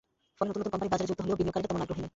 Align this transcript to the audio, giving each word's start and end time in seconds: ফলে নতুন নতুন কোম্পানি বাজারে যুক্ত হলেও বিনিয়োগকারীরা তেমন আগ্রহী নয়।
ফলে 0.37 0.47
নতুন 0.49 0.59
নতুন 0.61 0.71
কোম্পানি 0.73 0.91
বাজারে 0.93 1.09
যুক্ত 1.09 1.21
হলেও 1.23 1.37
বিনিয়োগকারীরা 1.39 1.69
তেমন 1.69 1.83
আগ্রহী 1.83 2.01
নয়। 2.01 2.09